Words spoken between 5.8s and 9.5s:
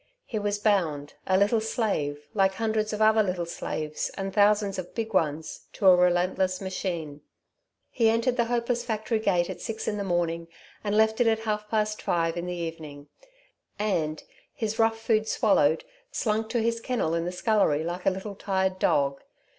a relentless machine. He entered the hopeless factory gate